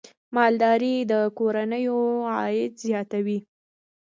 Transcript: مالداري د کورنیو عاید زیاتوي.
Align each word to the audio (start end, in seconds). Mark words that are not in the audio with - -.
مالداري 0.35 0.95
د 1.11 1.13
کورنیو 1.37 1.99
عاید 2.35 2.71
زیاتوي. 2.87 3.39